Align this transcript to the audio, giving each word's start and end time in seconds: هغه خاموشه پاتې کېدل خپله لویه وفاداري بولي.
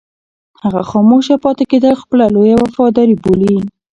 هغه 0.63 0.81
خاموشه 0.91 1.35
پاتې 1.43 1.63
کېدل 1.71 1.93
خپله 2.03 2.25
لویه 2.35 2.57
وفاداري 2.63 3.15
بولي. 3.23 3.55